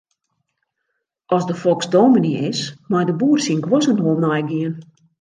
[1.35, 4.73] As de foks dominy is, mei de boer syn guozzen wol neigean.